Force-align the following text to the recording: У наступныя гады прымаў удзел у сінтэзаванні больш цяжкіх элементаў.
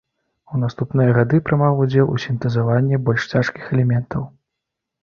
У 0.53 0.61
наступныя 0.61 1.11
гады 1.17 1.41
прымаў 1.49 1.77
удзел 1.83 2.07
у 2.17 2.17
сінтэзаванні 2.27 3.03
больш 3.07 3.31
цяжкіх 3.33 3.71
элементаў. 3.79 4.27